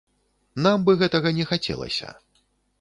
Нам 0.67 0.87
бы 0.87 0.95
гэтага 1.03 1.35
не 1.43 1.47
хацелася. 1.53 2.09